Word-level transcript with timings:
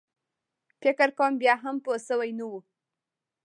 فکر 0.81 1.09
کوم 1.17 1.33
بیا 1.41 1.55
هم 1.63 1.75
پوی 1.85 1.99
شوی 2.07 2.31
نه 2.37 2.45
و. 2.49 2.53